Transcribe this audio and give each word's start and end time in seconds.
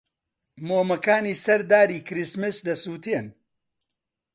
مۆمەکانی 0.67 1.35
سەر 1.45 1.61
داری 1.71 2.05
کریسمس 2.07 2.57
دەسووتێن. 2.67 3.27